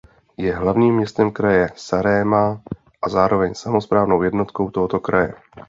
Je 0.37 0.53
hlavním 0.55 0.95
městem 0.95 1.31
kraje 1.31 1.69
Saaremaa 1.75 2.61
a 3.01 3.09
zároveň 3.09 3.53
samosprávnou 3.55 4.21
jednotkou 4.23 4.69
tohoto 4.69 4.99
kraje. 4.99 5.33